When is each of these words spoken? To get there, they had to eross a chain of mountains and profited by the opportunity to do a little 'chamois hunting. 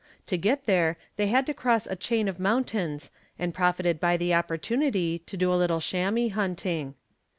To 0.25 0.35
get 0.35 0.65
there, 0.65 0.97
they 1.15 1.27
had 1.27 1.45
to 1.45 1.53
eross 1.53 1.85
a 1.85 1.95
chain 1.95 2.27
of 2.27 2.39
mountains 2.39 3.11
and 3.37 3.53
profited 3.53 3.99
by 3.99 4.17
the 4.17 4.33
opportunity 4.33 5.19
to 5.27 5.37
do 5.37 5.53
a 5.53 5.61
little 5.61 5.79
'chamois 5.79 6.29
hunting. 6.29 6.95